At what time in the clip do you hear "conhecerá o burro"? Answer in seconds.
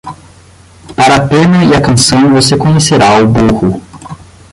2.57-3.79